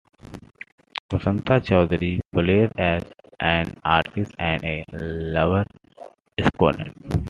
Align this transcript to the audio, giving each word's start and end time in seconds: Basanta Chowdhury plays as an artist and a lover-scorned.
Basanta 1.11 1.61
Chowdhury 1.61 2.21
plays 2.31 2.71
as 2.75 3.03
an 3.39 3.77
artist 3.83 4.31
and 4.39 4.63
a 4.65 4.83
lover-scorned. 4.89 6.95